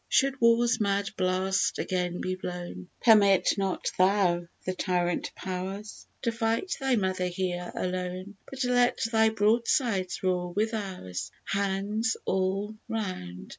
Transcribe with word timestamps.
Should 0.09 0.41
war's 0.41 0.81
mad 0.81 1.11
blast 1.15 1.77
again 1.77 2.21
be 2.21 2.33
blown, 2.33 2.89
Permit 3.03 3.49
not 3.55 3.91
thou 3.99 4.47
the 4.65 4.73
tyrant 4.73 5.29
powers 5.35 6.07
To 6.23 6.31
fight 6.31 6.75
thy 6.79 6.95
mother 6.95 7.27
here 7.27 7.71
alone, 7.75 8.35
But 8.49 8.63
let 8.63 8.99
thy 9.11 9.29
broadsides 9.29 10.23
roar 10.23 10.53
with 10.53 10.73
ours. 10.73 11.31
Hands 11.45 12.17
all 12.25 12.75
round! 12.89 13.49